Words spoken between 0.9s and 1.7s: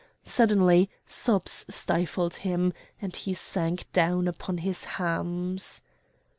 sobs